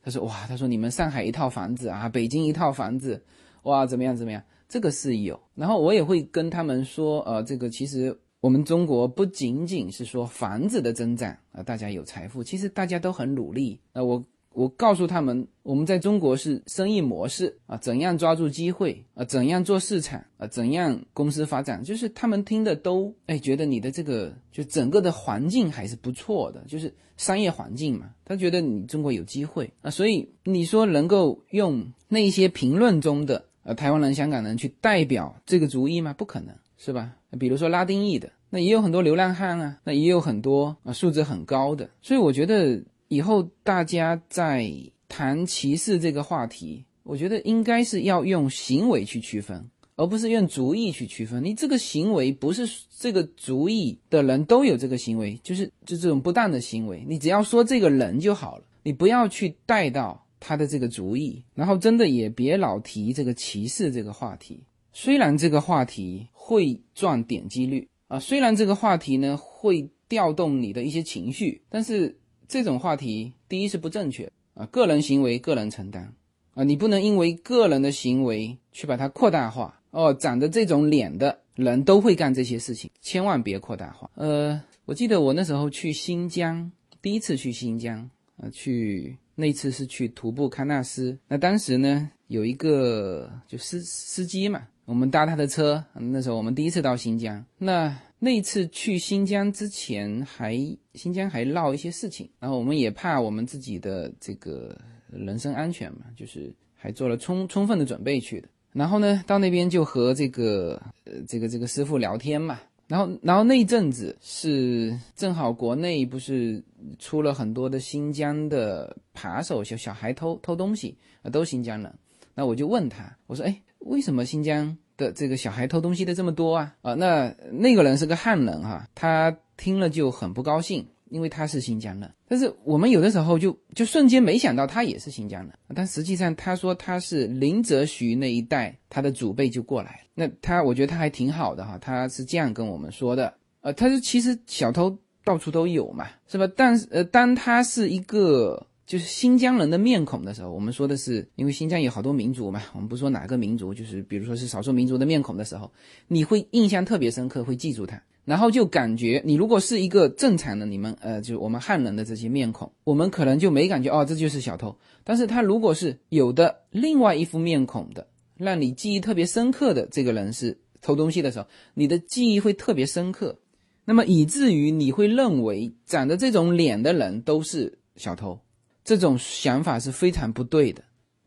[0.00, 3.20] 他说哇，他说你们上海一套房子啊，北京一套房子，
[3.64, 5.38] 哇怎么样怎么样，这个是有。
[5.56, 14.24] 然后我也会跟他们说，呃，这个其实我们中国不仅仅是说房子的增长啊，大家有财富，其实大家都很努力啊，我。
[14.52, 36.12] 我告诉他们，我们在中国是生意模式啊，怎样抓住机会啊，怎样做市场啊，怎样公司发展，就是他们听的都哎，觉得你的这个就整个的环境还是不错的，就是商业环境嘛，他觉得你中国有机会啊，所以你说能够用那些评论中的呃台湾人、香港人去代表这个主意吗？
[36.12, 37.14] 不可能是吧？
[37.38, 42.82] 比如说拉丁裔的，那也有很多流浪汉啊，那也有很多啊素质很高的，所以我觉得。
[43.12, 44.72] 以后大家在
[45.08, 51.44] 谈歧视这个话题，我觉得应该是要用行为去区分，而不是用主意去区分。
[51.44, 52.64] 你这个行为不是
[52.96, 64.62] 这个主意的人都有这个行为，就是就这种不当的行为，你只要说这个人就好了，你不要去带到他的这个主意，然后真的也别老提这个歧视这个话题。
[64.92, 72.16] 虽然这个话题会赚点击率啊，虽然这个话题呢会调动你的一些情绪，但是。
[72.52, 76.12] 这种话题，第一是不正确啊，个人行为个人承担
[76.54, 80.12] 啊，你不能因为个人的行为去把它扩大化哦。
[80.12, 84.10] 长着这种脸的人都会干这些事情，千万别扩大化。
[84.16, 86.68] 呃，我记得我那时候去新疆，
[87.00, 91.16] 第一次去新疆啊，去那次是去徒步喀纳斯。
[91.28, 95.82] 那当时呢，有一个就司司机嘛，我们搭他的车。
[95.94, 97.96] 那时候我们第一次到新疆，那。
[98.22, 100.54] 那次去新疆之前，还
[100.92, 104.76] 新疆还闹一些事情，然后我们也怕我们自己的这个
[105.08, 108.48] 人身安全嘛，就是还做了充充分的准备去的。
[108.74, 112.60] 然后呢，到那边就和这个呃这个这个师傅聊天嘛。
[112.86, 116.62] 然后然后那一阵子是正好国内不是
[116.98, 121.90] 出了很多的新疆的扒手小小孩偷偷东西啊，都新疆人。
[122.34, 124.76] 那我就问他，我说哎，为什么新疆？
[124.96, 132.10] 的这个小孩偷东西的这么多啊啊，那那个人是个汉人哈，他听了就很不高兴，因为他是新疆人。
[132.28, 140.02] 但是我们有的时候就就瞬间没想到他也是新疆人，但实际上他说他是林则徐那一代，他的祖辈就过来。
[140.12, 146.46] 那他我觉得他还挺好的哈，他是这样跟我们说的，呃，他说其实小偷到处都有嘛，是吧？
[146.54, 148.66] 但是呃，当他是一个。
[148.90, 155.70] 就是新疆人的面孔的时候，我们说的是，因为新疆有好多民族嘛，我们不说哪个民族，就是比如说是少数民族的面孔的时候，
[156.08, 164.76] 你会印象特别深刻，会记住他，然后就感觉你如果是一个正常的你们，呃，就是我们汉人的这些面孔，我们可能就没感觉哦，这就是小偷。
[165.04, 168.04] 但是他如果是有的另外一副面孔的，
[168.36, 173.38] 让你记忆特别深刻的这个人是偷东西的时候，你的记忆会特别深刻，
[173.84, 178.36] 那么以至于你会认为长着这种脸的人都是小偷。
[178.90, 180.82] 这种想法是非常不对的。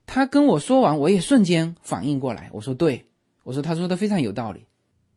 [0.06, 2.49] 他跟我说完，我也瞬间反应过来。
[2.52, 3.06] 我说：“对，
[3.45, 4.65] 我说他说的非常有道理。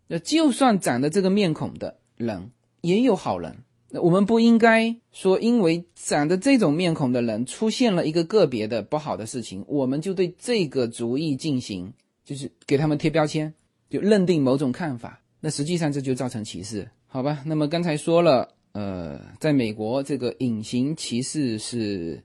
[0.06, 3.52] 那就算长得这个面孔的人，也有好人。
[3.90, 11.92] 那我们不应该说，因为长得这种面孔的人出现了一个个别的不好的事情，我们就对这个主意进行，
[12.24, 13.52] 就是给他们贴标签，
[13.90, 15.20] 就认定某种看法。
[15.40, 17.42] 那实际上这就造成歧视，好吧？
[17.44, 22.22] 那么刚才说了，呃，在美国这个隐形歧视是。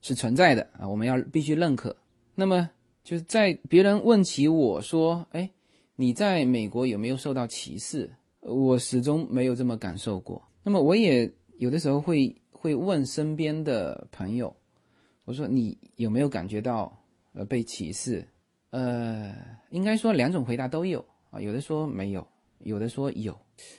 [0.00, 1.96] 是存在的啊，我们要必须认可。
[2.34, 2.68] 那么
[3.02, 5.50] 就是在别人问起我说：“哎，
[5.96, 10.40] 你在美国有没有受到歧视？”我始终没有这么感受过。
[10.62, 14.54] 那么我也有的时候会会问身边的朋友，
[15.24, 16.96] 我说：“你有没有感觉到
[17.32, 18.26] 呃被歧视？”
[18.70, 19.34] 呃，
[19.70, 22.26] 应该说两种回答都有啊，有的说没有，
[22.60, 23.36] 有的说有。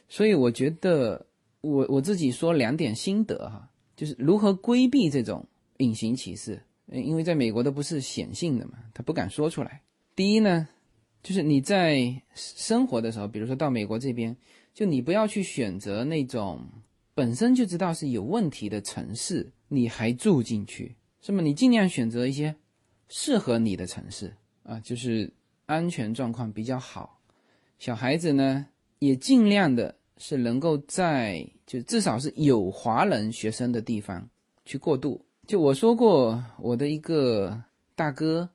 [0.08, 1.26] 所以我觉得
[1.62, 5.46] 我我自己说两点心得哈，就是如何规避这种
[5.80, 6.62] 隐形歧视，
[6.92, 9.82] 因为在美国都不是显性的嘛，他不敢说出来。
[10.16, 10.68] 第一呢，
[11.22, 14.34] 就是你在生活的时候，比如说到美国这边，
[14.74, 16.66] 就你不要去选择那种
[17.14, 21.42] 本身就知道是有问题的城市，你还住进去，是吗？
[21.42, 22.56] 你尽量选择一些
[23.10, 25.32] 适合你的城市啊，就是
[25.66, 27.20] 安全状况比较好，
[27.78, 28.68] 小孩子呢
[29.00, 29.96] 也尽量的。
[30.22, 34.30] 是能够在就至少是有华人学生的地方
[34.66, 35.26] 去过渡。
[35.50, 37.60] 就我说过，我的一个
[37.96, 38.48] 大哥，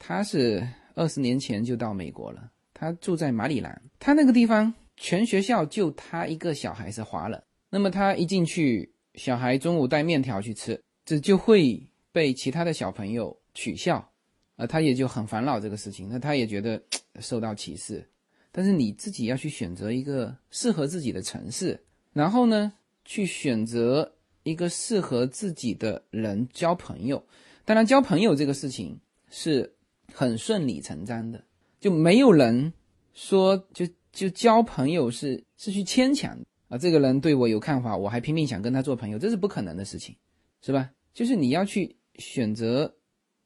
[0.00, 7.40] 他是二十年前就到美国了，他住在马里兰，他那个地方全学校就他一个小孩是华人。
[7.68, 11.80] 那么他一进去，小孩中午带面条去吃，这就会
[12.10, 14.10] 被其他的小朋友取笑，
[14.56, 16.82] 啊，他也就很烦恼这个事情，那他也觉得
[17.20, 18.04] 受到歧视。
[18.50, 21.80] 但是你自己要去选择一个适合自己的城市，
[22.12, 22.72] 然后呢，
[23.04, 24.16] 去选择
[24.50, 27.24] 一个适合自己的人交朋友。
[27.64, 28.98] 当然，交朋友这个事情
[29.30, 29.72] 是
[30.12, 31.42] 很顺理成章的，
[31.78, 32.72] 就没有人
[33.14, 36.38] 说就就交朋友是是去牵强
[36.68, 36.76] 啊。
[36.76, 40.16] 这个人对我有看法，我还拼命想跟他做朋友，这是不可能的事情，
[40.60, 40.90] 是吧？
[41.14, 42.92] 就是你要去选择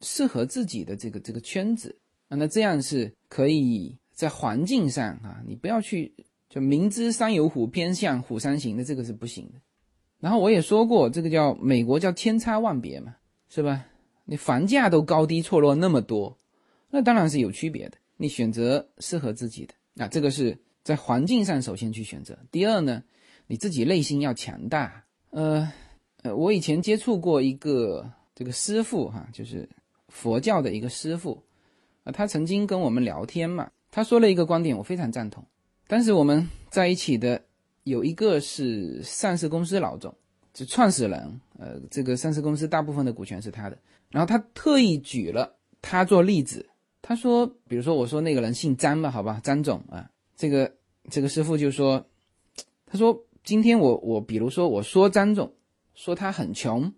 [0.01, 1.97] 适合自己的这个这个圈子
[2.29, 3.97] 啊，那这样是可以。
[4.15, 6.15] 在环境上啊，你不要去
[6.49, 9.61] 就明知山有虎，偏向虎山行的，这个是不行的。
[10.25, 13.15] 然后我也说过，这个叫美国叫千差万别嘛，
[13.51, 13.85] 是吧？
[14.25, 16.39] 你房价都高低错落那么多，
[16.89, 17.99] 那当然是有区别的。
[18.17, 22.39] 你选择适合自己的，那这个是在环境上首先去选择。
[22.51, 23.05] 第二呢，
[23.47, 25.05] 你自己内心要强大。
[25.29, 25.71] 呃
[26.23, 29.69] 呃，我以前接触过一个这个师傅哈，就是
[30.09, 31.43] 佛教的一个师傅
[32.05, 33.71] 啊，他曾经跟我们聊天嘛。
[33.91, 35.45] 他说了一个观点，我非常赞同。
[35.87, 37.45] 当时我们在一起的
[37.85, 40.15] 有一个是上市公司老总，
[40.53, 41.41] 就创始人。
[41.59, 43.79] 呃，这个上市公司大部分的股权是他的。
[44.11, 46.67] 然后他特意举了他做例子。
[47.03, 50.73] 他说，比如说我说那个人姓张吧，好吧，张总啊，这个
[51.11, 52.07] 这个师傅就说，
[52.87, 55.53] 他说今天我我比如说我说张总，
[55.95, 56.91] 说他很穷，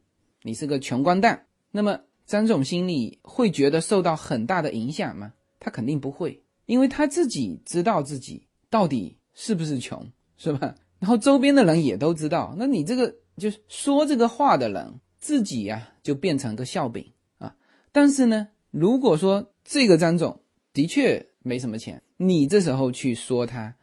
[0.43, 5.33] 你是个穷光蛋，那么张总心里会觉得受到很大的影响吗？
[5.59, 6.41] 他肯定不会。
[6.67, 10.75] 因为他自己知道自己到底是不是穷，是吧？
[10.99, 17.55] 然后周边的人也都知道，那你这个就是说这个话的人自己呀，就变成个笑柄啊。
[17.93, 20.41] 但是呢，如果说这个张总
[20.73, 23.75] 的确没什么钱，你这时候去说他，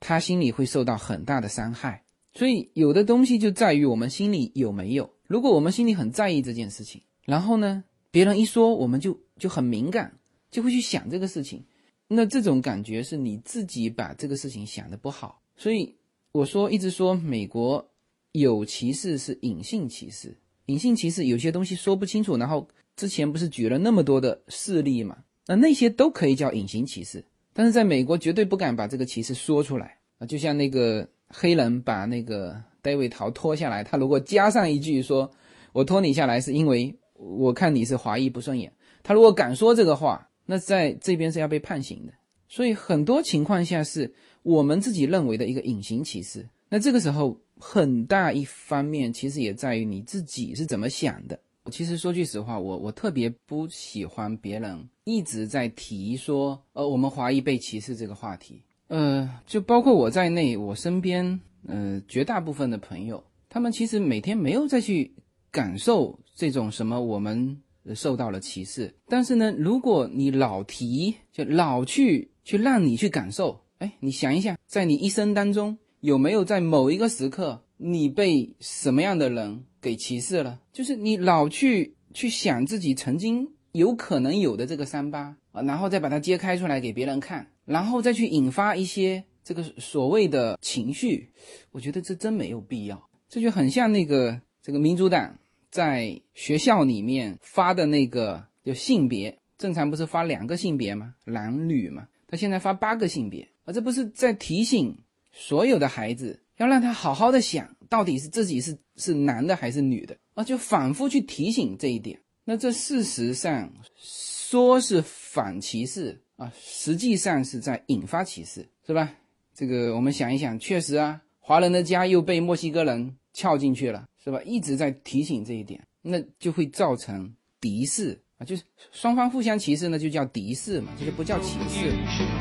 [0.00, 2.04] 他心里会受到很大的伤害。
[2.34, 5.10] 所以有的东西就在于我们心里有没有。
[5.26, 10.18] 如果我们心里很在意这件事情，然后呢，别人一说，我们就就很敏感，
[10.50, 11.64] 就会去想这个事情。
[12.06, 15.94] 那这种感觉是你自己把这个事情想的不好，所以
[16.38, 17.84] 我说一直说美国
[18.30, 20.36] 有歧视是隐性歧视，
[20.66, 25.16] 隐性歧视有些东西说不清楚，然后之前不是举了那么多的事例嘛？
[25.48, 30.26] 那那些都可以叫隐形歧视，但是在美国绝对不敢把这个歧视说出来啊！
[30.26, 35.28] 就像那个黑人把那个戴维陶拖下来，他如果加上一句说
[35.74, 38.72] “我拖你下来是因为我看你是华裔不顺眼”，
[39.02, 40.24] 他如果敢说这个话。
[40.50, 42.12] 那在这边是要被判刑的，
[42.48, 44.14] 所以很多情况下是
[44.48, 46.48] 我们自己认为的一个隐形歧视。
[46.70, 51.38] 那这个时候很大一方面其实也在于你自己是怎么想的。
[51.70, 58.62] 其实说句实话，我我特别不喜欢别人一直在提说，呃，我们华裔被歧视这个话题。
[58.86, 65.12] 呃，就包括我在内，我身边，呃，绝大部分的朋友，他们其实每天没有再去
[65.50, 67.60] 感受这种什么我们。
[67.94, 80.60] 受到了歧视，但是呢，如果你老提，就老去去让你去感受，哎，你想一想，在你一生当中有没有在某一个时刻，你被什么样的人给歧视了？
[80.72, 91.30] 就是你老去去想自己曾经有可能有的这个伤疤啊，然后再把它揭开出来给别人看，然后再去引发一些这个所谓的情绪，
[91.72, 93.08] 我觉得这真没有必要。
[93.28, 95.38] 这就很像那个这个民主党。
[95.70, 101.14] 在学校里面发的那个就性别，正常不是发两个性别吗？
[101.26, 102.08] 男女嘛。
[102.26, 104.96] 他现在发八个性别，啊，这不是在提醒
[105.30, 110.42] 所有的孩子，要让他好好的想，到底是自己是是男的还是女的啊？
[110.42, 112.18] 就反复去提醒这一点。
[112.44, 119.14] 那这事实上说是反歧视啊，实际上是在引发歧视，是吧？
[119.54, 124.06] 这个我们想一想，确实啊，华人的家又被墨西哥人撬进去了。
[124.24, 124.42] 是吧？
[124.44, 128.62] 一直在提醒这一点，那就会造成敌视啊，就是
[128.92, 132.37] 双方互相歧视，那就叫敌视嘛，这就不叫歧视。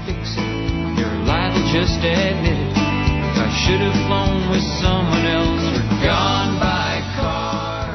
[1.73, 7.89] Just aim it i should have flown with someone else or gone by car.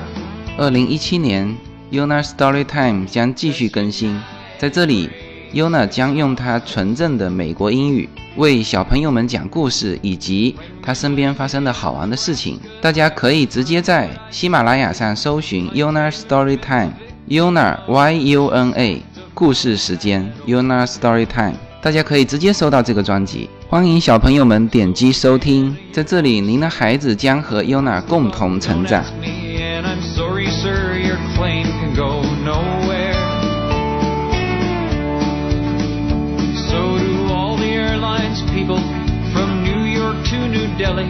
[0.58, 1.56] 二零一七年
[1.90, 4.20] ，Yona Storytime 将继续更新。
[4.58, 5.08] 在这里
[5.54, 12.60] ，Yona 将用她纯正的美国英语为小朋友们讲故事，以及她身边发生的好玩的事情。
[12.82, 19.02] 大家可以直接在喜马拉雅上搜寻 Yona Storytime，Yona Y U N A
[19.32, 23.48] 故事时间 Yona Storytime，大家可以直接搜到这个专辑。
[23.72, 29.02] 欢迎小朋友们点击收听，在这里，您的孩子将和 Yona 共同成长。
[29.18, 33.14] Me, and I'm sorry, sir, your claim can go nowhere.
[36.68, 38.76] So do all the airlines people
[39.32, 41.08] from New York to New Delhi,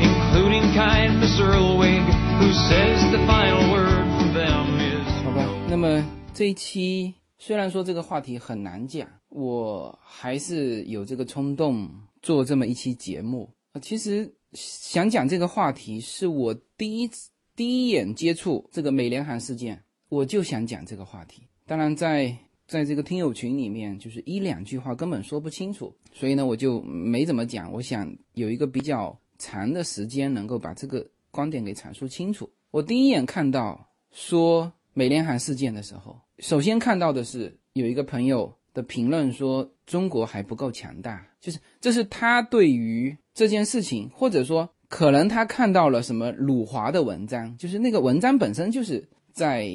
[0.00, 2.02] including kind Miss Earlwig,
[2.40, 13.48] who says the final word from them is 好吧，那么这一期虽然说这个话题很难讲，我还是有这个冲动做这么一期节目。
[13.72, 21.42] 啊其实想讲这个话题，是我第一次第一眼接触这个美联航事件，我就想讲这个话题。
[21.66, 27.72] 当然在，在这个听友群里面，就是一两句话根本说不清楚，所以呢，我就没怎么讲。
[27.72, 32.50] 我想有一个比较长的时间，能够把这个观点给阐述清楚。
[32.70, 49.68] 我第一眼看到说美联航事件的时候，首先看到的是有一个朋友的评论说中国还不够强大，就是这是他对于这件事情，或者说可能他看到了什么鲁华的文章，就是那个文章本身就是在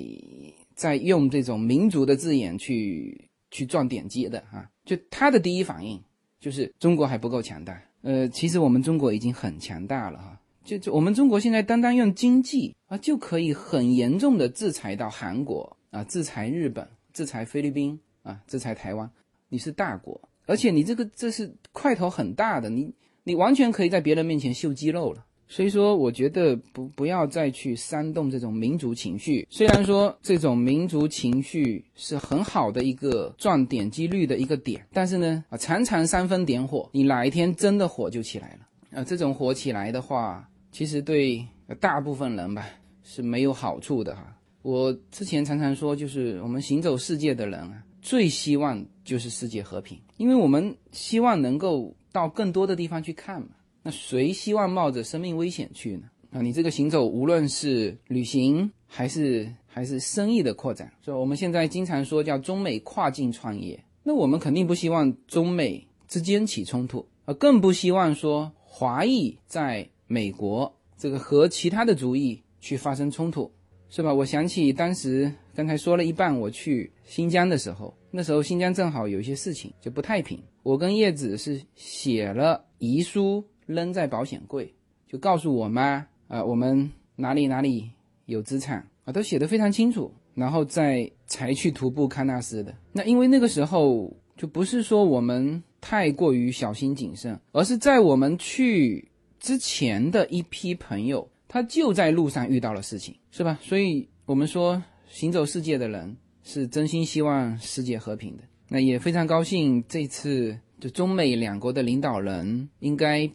[0.75, 6.01] 在用这种民族的字眼去去赚点击的啊，就他的第一反应
[6.39, 7.81] 就是中国还不够强大。
[8.01, 10.39] 呃，其实我们中国已经很强大了哈。
[10.63, 17.97] 就就我们中国现在单单用经济啊，就可以很严重的制裁到韩国啊，制裁日本，制裁菲律宾
[18.27, 19.09] 啊，制裁台湾。
[19.49, 25.23] 你是大国，而且你这个这是块头很大的，你你完全可以在别人面前秀肌肉了。
[25.49, 29.47] 所以说，我觉得不不要再去煽动这种民族情绪。
[29.49, 38.99] 虽然说这种民族情绪是很好的一个赚点击率的一个点，但是呢，啊，常常煽风点火，你哪一天真的火就起来了。
[38.99, 41.47] 啊，这种火起来的话，其实对
[41.79, 42.67] 大部分人吧
[43.01, 44.35] 是没有好处的哈。
[44.63, 53.49] 我之前常常说，就是我们行走世界的人啊，最希望就是世界和平，因为我们希望能够到更多的地方去看嘛。
[53.83, 56.03] 那谁希望冒着生命危险去呢？
[56.31, 63.81] 啊，你这个行走，无论是旅行还是还是生意的扩展，所以我们现在经常说叫中美跨境创业。
[64.03, 73.51] 那我们肯定不希望中美之间起冲突，啊，更不希望说华裔在美国这个和其他的族裔去发生冲突，
[73.89, 74.13] 是吧？
[74.13, 83.43] 我想起当时刚才说了一半，我去新疆的时候，那时候新疆正好有一些事情就不太平，我跟叶子是写了遗书。
[83.67, 84.73] 扔在保险柜，
[85.05, 87.91] 就告诉我妈啊、呃，我们哪里哪里
[88.25, 92.73] 有资产啊，都写得非常清楚，然后再才去徒步喀纳斯的。
[92.93, 99.05] 那因为那个时候就不是说我们太过于小心谨慎，而是在我们去
[99.37, 101.27] 之前的一批朋友，
[101.61, 103.57] 他就在路上遇到了事情，是吧？
[103.61, 108.43] 所以我们说行走世界的人是真心希望世界和平的。
[108.67, 113.29] 那也非常高兴这次就中美两国的领导人应该。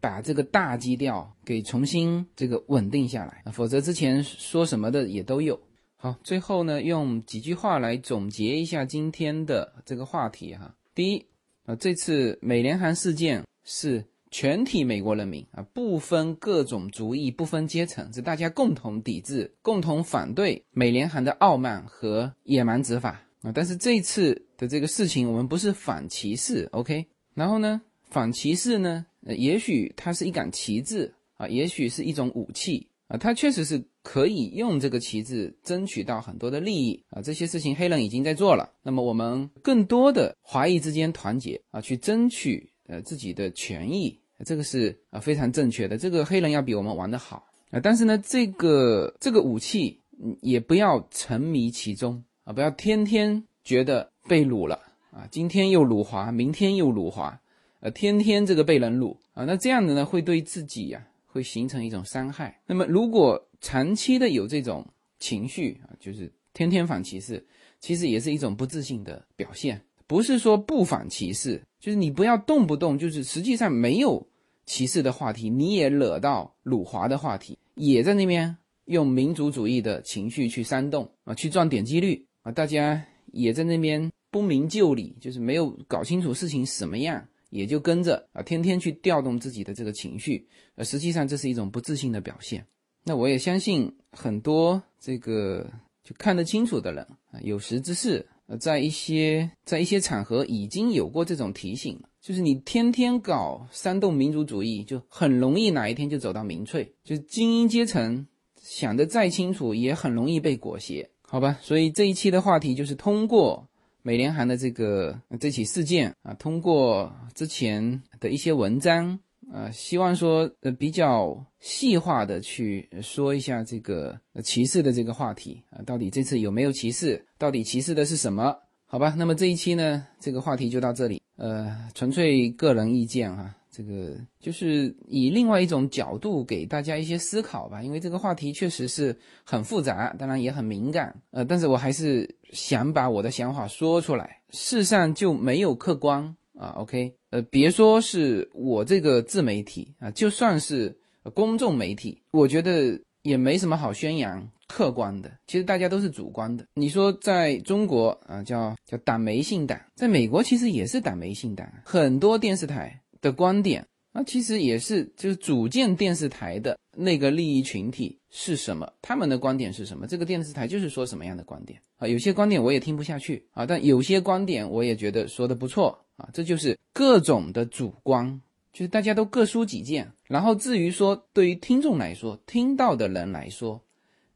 [0.00, 5.58] 把这个大基调给重新这个稳定下来，否则之前说什么的也都有。
[5.96, 10.74] 好，最后呢，用几句话来总结一下今天的这个话题哈。
[10.94, 11.26] 第一
[11.64, 14.04] 啊，这次美联航事件是
[14.36, 23.52] 全体美国人民啊，不分各种族裔、不分阶层，是大家共同抵制、共同反对美联航的傲慢和野蛮执法啊。
[23.54, 27.06] 但是这次的这个事情，我们不是反歧视，OK？
[27.32, 27.80] 然后呢，
[28.10, 29.06] 反歧视呢？
[29.24, 37.22] 呃，也许它是一杆旗帜啊，也许是一种武器啊，它确实是可以用这个旗帜争取到很多的利益啊。
[37.22, 45.96] 这些事情黑人已经在做了，那么我们更多的华裔之间团结啊，去争取呃自己的权益，这个是啊非常正确的。
[45.96, 49.98] 这个黑人要比我们玩得好啊，但是呢，这个这个武器
[50.42, 54.78] 也不要沉迷其中啊，不要天天觉得被掳了
[55.10, 57.40] 啊，今天又辱华，明天又辱华。
[57.80, 62.58] 呃，天天这个被人辱啊，那这样的呢，会对自己呀、啊，会形成一种伤害。
[62.66, 64.86] 那么，如果长期的有这种
[65.18, 67.46] 情绪啊，就是天天反歧视，
[67.80, 69.78] 其实也是一种不自信的表现。
[70.06, 74.26] 不是说不反歧视，就是你不要动不动就是实际上没有
[74.66, 78.56] 歧视的话题，你也惹到辱华的话题，也在那边
[78.86, 87.26] 用民族主义的情绪去煽动啊，去赚点击率啊，大家也在那边不明就里，就是没有搞清楚事情什么样。
[87.50, 90.44] 也就跟着啊，天天去调动自己的这个情绪，
[90.74, 92.66] 呃，实际上这是一种不自信的表现。
[93.04, 95.70] 那我也相信很多这个
[96.02, 108.26] 就看得清楚的人啊，有识之士，呃，在一些在一些场合已经有过这种提醒了，就是你天天搞煽动民族主义，就很容易哪一天就走到民粹，就精英阶层
[108.62, 111.58] 想得再清楚，也很容易被裹挟，好吧？
[111.60, 113.68] 所以这一期的话题就是通过
[114.00, 119.20] 美联航的这个这起事件啊，通过之前的一些文章。
[119.52, 127.22] 啊，希望说呃比较细化的去说一下这个歧视的这个话题啊，到底这次有没有歧视？
[127.36, 128.56] 到底歧视的是什么？
[128.86, 131.20] 好吧，那么这一期呢，这个话题就到这里。
[131.36, 141.14] 呃，纯粹个人意见哈，这个就是以另外一种角度给大家一些思考吧，因为这个话题确实是很复杂，当然也很敏感。
[141.30, 144.40] 呃，但是我还是想把我的想法说出来。
[144.50, 146.36] 世上就没有客观。
[146.56, 150.96] 啊，OK，呃，别说是我这个自媒体啊，就算是
[151.34, 155.30] 公众媒体，我觉得也没什么好宣扬客观的。
[155.48, 156.64] 其实大家都是主观的。
[156.74, 161.68] 你说在中国啊，叫叫党媒信党，在美国其实也是党媒信党。
[161.84, 172.06] 很多电视台的观点啊，其实也是就是组建电视台的那个利益群体是什么，他们的观点是什么，这个电视台就是说什么样的观点啊。
[172.06, 175.98] 有些观点我也听不下去啊，但有些观点我也觉得说的不错。
[176.16, 178.40] 啊，这就是各种的主观，
[178.74, 180.12] 就是大家都各抒己见。
[180.24, 183.80] 然后至于说，对于听众来说，听到的人来说，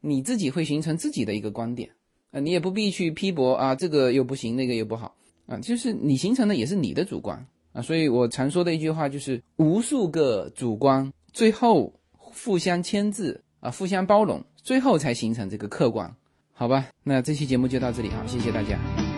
[0.01, 1.89] 你自己会形成自己的一个观点
[2.31, 5.13] 啊，你也不必去批驳啊，这个又不行，那个又不好
[5.45, 7.81] 啊，就是你形成的也是你的主观啊。
[7.81, 16.15] 所以我常说的一句话就是，无数个主观最后互相牵制啊，互相包容，最后才形成这个客观，
[16.53, 16.87] 好吧？
[17.03, 19.08] 那这期节目就到这里哈，谢谢大家。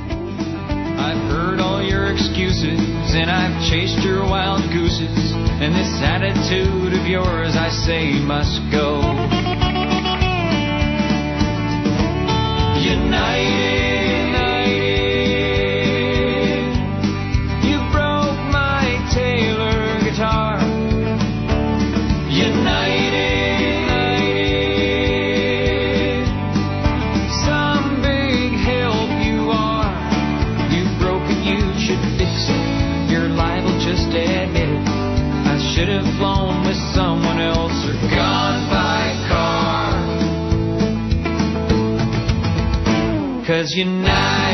[0.98, 2.80] I've heard all your excuses
[3.14, 5.32] and I've chased your wild gooses.
[5.62, 9.02] And this attitude of yours, I say, must go.
[12.82, 14.01] United.
[43.62, 44.51] says unite.